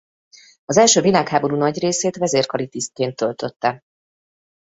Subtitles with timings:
[0.65, 3.81] Az első világháború nagy részét vezérkari tisztként töltötte.